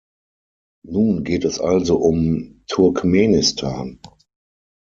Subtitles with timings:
[0.83, 3.99] Nun geht es also um Turkmenistan.